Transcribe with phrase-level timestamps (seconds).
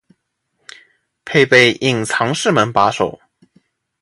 [1.25, 3.21] 配备隐藏式门把手